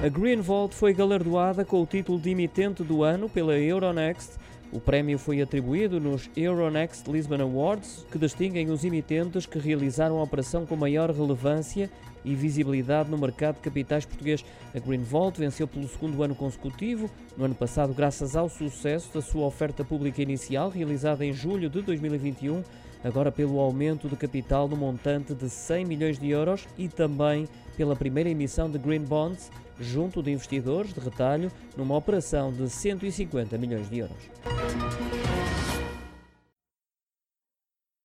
A 0.00 0.08
Green 0.08 0.40
Vault 0.40 0.76
foi 0.76 0.94
galardoada 0.94 1.64
com 1.64 1.82
o 1.82 1.86
título 1.86 2.20
de 2.20 2.30
emitente 2.30 2.84
do 2.84 3.02
ano 3.02 3.28
pela 3.28 3.58
Euronext. 3.58 4.38
O 4.70 4.78
prémio 4.78 5.18
foi 5.18 5.42
atribuído 5.42 5.98
nos 5.98 6.30
Euronext 6.36 7.08
Lisbon 7.08 7.42
Awards, 7.42 8.06
que 8.08 8.16
distinguem 8.16 8.70
os 8.70 8.84
emitentes 8.84 9.44
que 9.44 9.58
realizaram 9.58 10.20
a 10.20 10.22
operação 10.22 10.64
com 10.64 10.76
maior 10.76 11.10
relevância 11.10 11.90
e 12.24 12.32
visibilidade 12.32 13.10
no 13.10 13.18
mercado 13.18 13.56
de 13.56 13.62
capitais 13.62 14.06
português. 14.06 14.44
A 14.72 14.78
Green 14.78 15.02
Vault 15.02 15.40
venceu 15.40 15.66
pelo 15.66 15.88
segundo 15.88 16.22
ano 16.22 16.36
consecutivo, 16.36 17.10
no 17.36 17.46
ano 17.46 17.56
passado, 17.56 17.92
graças 17.92 18.36
ao 18.36 18.48
sucesso 18.48 19.12
da 19.12 19.20
sua 19.20 19.46
oferta 19.46 19.84
pública 19.84 20.22
inicial, 20.22 20.70
realizada 20.70 21.24
em 21.24 21.32
julho 21.32 21.68
de 21.68 21.82
2021, 21.82 22.62
agora 23.02 23.30
pelo 23.30 23.58
aumento 23.58 24.08
de 24.08 24.16
capital 24.16 24.68
no 24.68 24.76
montante 24.76 25.34
de 25.34 25.48
100 25.48 25.84
milhões 25.84 26.18
de 26.18 26.30
euros 26.30 26.66
e 26.76 26.88
também 26.88 27.48
pela 27.76 27.94
primeira 27.94 28.28
emissão 28.28 28.70
de 28.70 28.78
Green 28.78 29.02
Bonds 29.02 29.50
junto 29.80 30.22
de 30.22 30.32
investidores 30.32 30.92
de 30.92 31.00
retalho 31.00 31.50
numa 31.76 31.96
operação 31.96 32.52
de 32.52 32.68
150 32.68 33.56
milhões 33.56 33.88
de 33.88 33.98
euros. 33.98 35.17